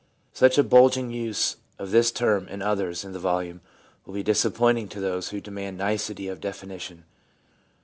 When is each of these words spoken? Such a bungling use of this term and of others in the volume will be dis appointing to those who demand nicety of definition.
Such 0.33 0.57
a 0.57 0.63
bungling 0.63 1.11
use 1.11 1.57
of 1.77 1.91
this 1.91 2.11
term 2.11 2.47
and 2.49 2.63
of 2.63 2.69
others 2.69 3.03
in 3.03 3.11
the 3.11 3.19
volume 3.19 3.61
will 4.03 4.15
be 4.15 4.23
dis 4.23 4.43
appointing 4.43 4.87
to 4.87 4.99
those 4.99 5.29
who 5.29 5.39
demand 5.39 5.77
nicety 5.77 6.27
of 6.27 6.41
definition. 6.41 7.03